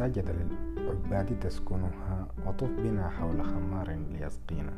[0.00, 0.30] مساجد
[0.78, 4.72] للعباد تسكنها وطف بنا حول خمار ليسقينا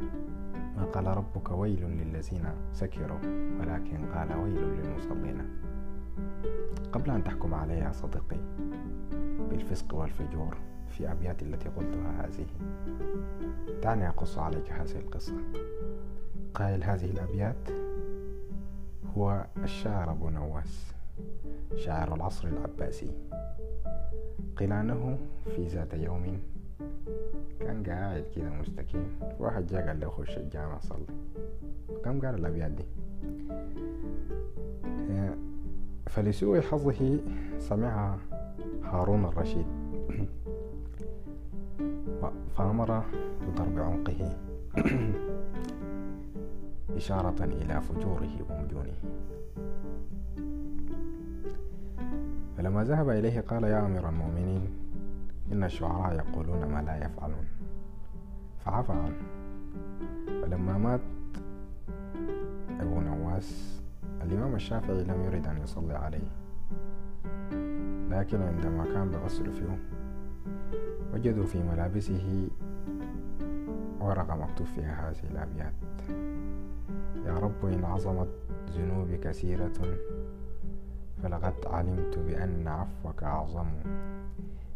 [0.76, 3.18] ما قال ربك ويل للذين سكروا
[3.60, 5.60] ولكن قال ويل للمصلين.
[6.92, 8.36] قبل أن تحكم علي يا صديقي
[9.50, 10.56] بالفسق والفجور
[10.88, 12.46] في أبيات التي قلتها هذه
[13.82, 15.34] دعني أقص عليك هذه القصة.
[16.54, 17.68] قائل هذه الأبيات
[19.16, 20.92] هو الشاعر أبو نواس.
[21.76, 23.10] شاعر العصر العباسي.
[24.56, 25.18] قيل أنه
[25.54, 26.40] في ذات يوم
[27.60, 29.06] كان قاعد كده مستكين
[29.38, 31.06] واحد جاء قال له خش الجامع صلي.
[32.04, 32.84] قام قال الأبيات دي
[36.06, 37.20] فلسوء حظه
[37.58, 38.18] سمعها
[38.82, 39.66] هارون الرشيد.
[42.56, 43.02] فأمر
[43.42, 44.36] بضرب عنقه
[46.96, 48.94] إشارة إلى فجوره ومجونه
[52.62, 54.70] فلما ذهب إليه قال يا أمير المؤمنين
[55.52, 57.46] إن الشعراء يقولون ما لا يفعلون.
[58.64, 59.22] فعفى عنه.
[60.42, 61.00] فلما مات
[62.80, 63.80] أبو نواس
[64.22, 66.28] الإمام الشافعي لم يرد أن يصلي عليه.
[68.10, 69.78] لكن عندما كان بغسل فيه
[71.14, 72.48] وجدوا في ملابسه
[74.00, 75.74] ورقة مكتوب فيها هذه الأبيات.
[77.26, 78.28] يا رب إن عظمت
[78.76, 79.72] ذنوبي كثيرة
[81.22, 83.66] فلقد علمت بأن عفوك أعظم.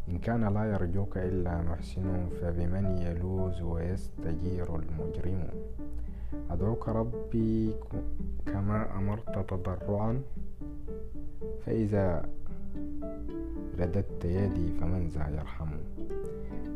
[0.09, 5.49] إن كان لا يرجوك إلا محسن فبمن يلوز ويستجير المجرم؟
[6.51, 7.75] أدعوك ربي
[8.47, 10.23] كما أمرت تضرعا
[11.67, 12.29] فإذا
[13.79, 15.69] رددت يدي فمن ذا يرحم؟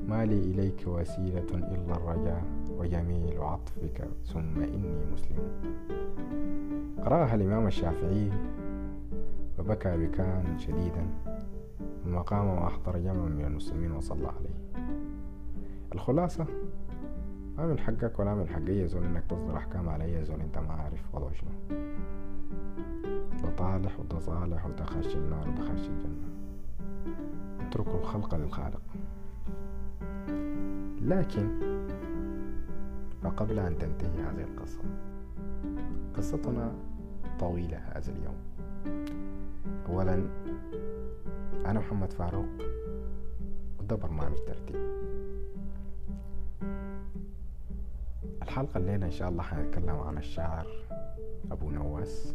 [0.09, 2.43] ما لي إليك وسيلة إلا الرجاء
[2.79, 5.39] وجميل عطفك ثم إني مسلم.
[7.05, 8.31] قرأها الإمام الشافعي.
[9.59, 11.07] فبكى بكاء شديدا
[12.05, 14.85] ثم قام وأحضر جمع من المسلمين وصلى عليه.
[15.95, 16.47] الخلاصة
[17.59, 20.59] ما من حقك ولا من حق أي زول إنك تصدر أحكام على أي زول أنت
[20.59, 21.51] ما عارف وضعه شنو.
[23.43, 26.29] ده طالح وده صالح وده خش النار وده خش الجنة.
[27.61, 28.83] اتركوا الخلق للخالق.
[31.03, 31.49] لكن
[33.25, 34.83] وقبل أن تنتهي هذه القصة
[36.17, 36.73] قصتنا
[37.41, 38.37] طويلة هذا اليوم.
[39.89, 40.15] أولا
[41.67, 42.49] أنا محمد فاروق
[43.81, 44.91] وده برنامج ترتيب
[48.43, 50.67] الحلقة الليلة إن شاء الله حنتكلم عن الشاعر
[51.51, 52.35] أبو نواس.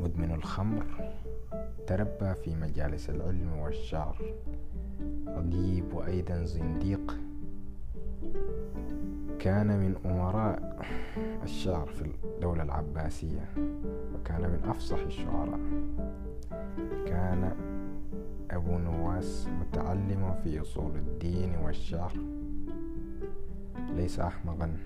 [0.00, 1.14] مدمن الخمر
[1.86, 4.34] تربى في مجالس العلم والشعر.
[5.26, 7.21] أديب وأيضا زنديق.
[9.42, 10.78] كان من أمراء
[11.42, 13.48] الشعر في الدولة العباسية
[14.14, 15.60] وكان من أفصح الشعراء.
[17.06, 17.52] كان
[18.50, 22.12] أبو نواس متعلما في أصول الدين والشعر
[23.96, 24.76] ليس أحمقا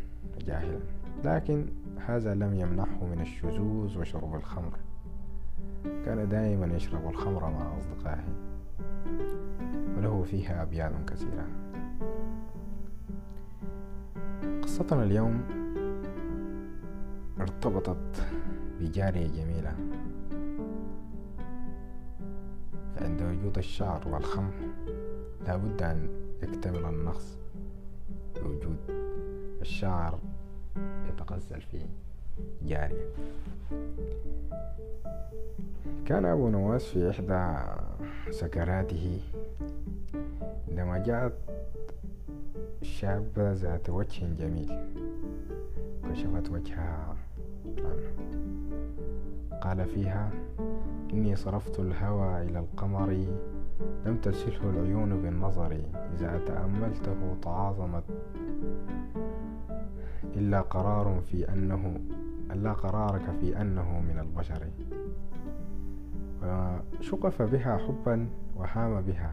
[0.47, 0.79] جاهلا
[1.25, 1.67] لكن
[2.07, 4.79] هذا لم يمنعه من الشذوذ وشرب الخمر.
[5.85, 8.25] كان دائما يشرب الخمر مع أصدقائه
[9.97, 11.47] وله فيها أبيات كثيرة.
[14.67, 15.43] قصتنا اليوم
[17.41, 18.27] ارتبطت
[18.81, 19.75] بجارية جميلة
[22.97, 24.53] فعند وجود الشعر والخمر
[25.47, 26.09] لابد أن
[26.43, 27.39] يكتمل النقص
[28.37, 28.77] بوجود
[29.61, 30.19] الشعر
[31.09, 31.81] يتغزل في
[32.63, 33.09] جارية.
[36.07, 37.57] كان أبو نواس في إحدى
[38.31, 39.21] سكراته
[40.69, 41.33] عندما جاءت
[42.87, 44.73] شابة ذات وجه جميل.
[46.11, 47.17] كشفت وجهها عنه
[49.61, 50.31] قال فيها
[51.13, 53.27] إني صرفت الهوى إلى القمر
[54.07, 55.81] لم تسله العيون بالنظر
[56.15, 58.05] إذا تأملته تعاظمت.
[60.37, 62.01] إلا قرار في أنه
[62.53, 64.63] إلا قرارك في أنه من البشر.
[66.43, 69.33] وشقف بها حبا وهام بها.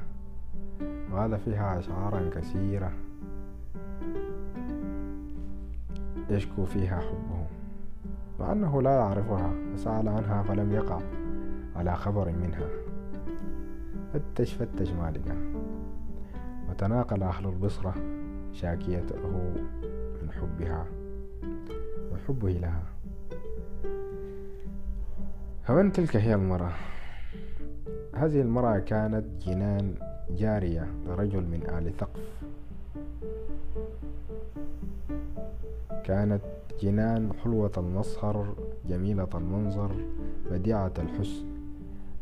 [1.12, 2.92] وقال فيها أشعارا كثيرة.
[6.30, 7.46] يشكو فيها حبه
[8.40, 11.00] مع أنه لا يعرفها فسأل عنها فلم يقع
[11.76, 12.70] على خبر منها.
[14.14, 15.36] فتش فتش ما لقى
[16.70, 17.96] وتناقل أهل البصرة
[18.52, 19.28] شاكيته
[20.22, 20.86] من حبها
[22.12, 22.84] وحبه لها.
[25.64, 26.72] فمن تلك هي المرأة؟
[28.16, 29.96] هذه المرأة كانت جنان
[30.30, 32.44] جارية لرجل من آل ثقف.
[36.04, 36.42] كانت
[36.82, 38.56] جنان حلوة المصهر
[38.90, 39.92] جميلة المنظر
[40.52, 41.46] بديعة الحسن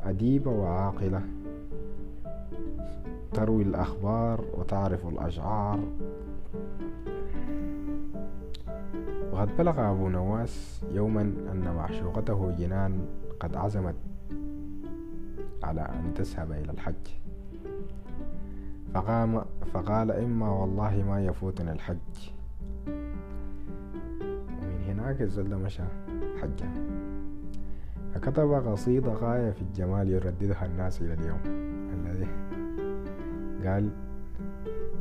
[0.02, 1.22] أديبة وعاقلة.
[3.34, 5.80] تروي الأخبار وتعرف الأشعار.
[9.32, 13.06] وقد بلغ أبو نواس يوما أن معشوقته جنان
[13.40, 13.96] قد عزمت
[15.64, 17.08] على أن تذهب إلى الحج.
[18.94, 19.42] فقام
[19.74, 22.32] فقال إما والله ما يفوتنا الحج.
[25.12, 25.84] ومن هناك الزلة مشى
[26.42, 26.70] حجا
[28.14, 31.40] فكتب قصيدة غاية في الجمال يرددها الناس إلى اليوم.
[31.94, 32.28] الذي
[33.66, 33.90] قال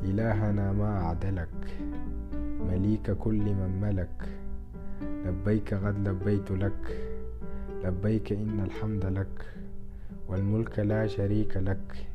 [0.03, 1.49] إلهنا ما أعدلك
[2.71, 4.29] مليك كل من ملك.
[5.27, 6.99] لبيك قد لبيت لك
[7.85, 9.45] لبيك إن الحمد لك
[10.29, 12.07] والملك لا شريك لك.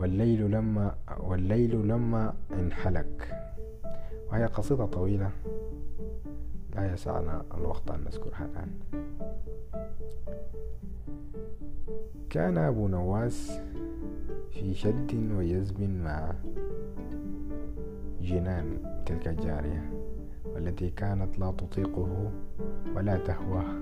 [0.00, 3.34] والليل لما والليل لما انحلك.
[4.30, 5.30] وهي قصيدة طويلة.
[6.78, 8.70] لا يسعنا الوقت أن نذكرها الآن.
[12.30, 13.60] كان أبو نواس
[14.50, 16.32] في شد وجذب مع
[18.20, 19.90] جنان تلك الجارية
[20.44, 22.30] والتي كانت لا تطيقه
[22.96, 23.74] ولا تهواه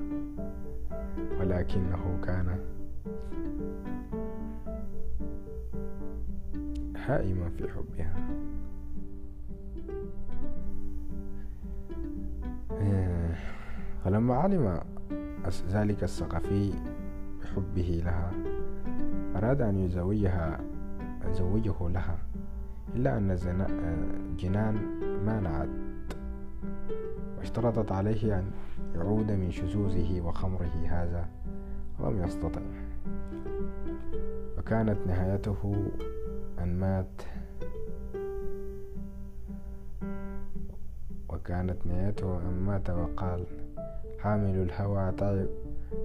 [1.40, 2.58] ولكنه كان
[6.96, 8.14] هائما في حبها.
[14.06, 14.81] فلما علم
[15.70, 16.73] ذلك الثقفي
[17.43, 18.31] بحبه لها
[19.37, 20.61] أراد أن يزوجها
[21.31, 22.19] يزوجه لها
[22.94, 23.37] إلا أن
[24.38, 24.75] جنان
[25.26, 25.69] مانعت
[27.38, 28.50] واشترطت عليه أن
[28.94, 31.29] يعود من شذوذه وخمره هذا
[31.99, 32.61] ولم يستطع.
[34.58, 35.91] وكانت نهايته
[36.58, 37.23] أن مات.
[41.29, 43.66] وكانت نهايته أن مات وقال
[44.19, 45.47] حامل الهوى تعب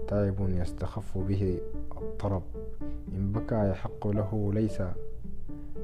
[0.07, 1.59] تعب يستخف به
[1.97, 2.43] الطرب.
[3.11, 4.81] إن بكى يحق له ليس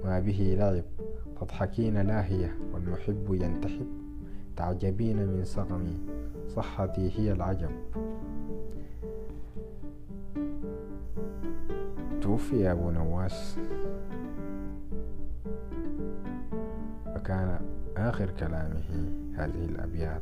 [0.03, 0.83] ما به لعب.
[1.41, 3.87] تضحكين لاهية والمحب ينتحب.
[4.55, 5.97] تعجبين من سقمي
[6.47, 7.69] صحتي هي العجب.
[12.21, 13.57] توفي أبو نواس.
[17.15, 17.59] وكان
[17.97, 20.21] آخر كلامه هذه الأبيات.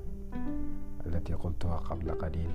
[1.06, 2.50] التي قلتها قبل قليل.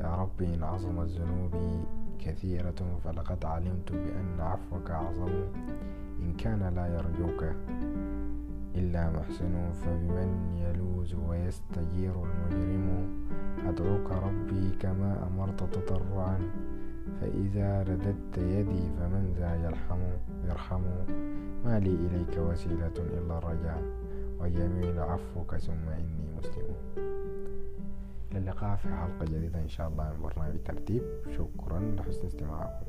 [0.00, 1.84] يا ربي إن عظمت ذنوبي
[2.18, 5.32] كثيرة فلقد علمت بأن عفوك أعظم.
[6.20, 7.44] إن كان لا يرجوك
[8.74, 12.86] إلا محسن فبمن يلوز ويستجير المجرم؟
[13.68, 16.38] أدعوك ربي كما أمرت تضرعا
[17.20, 20.00] فإذا رددت يدي فمن ذا يرحم؟
[20.48, 20.82] يرحم.
[21.64, 23.82] ما لي إليك وسيلة إلا الرجاء
[24.40, 27.19] وجميل عفوك ثم إني مسلم.
[28.30, 31.02] إلى اللقاء في حلقة جديدة إن شاء الله من برنامج ترتيب.
[31.36, 32.86] شكرا لحسن استماعكم.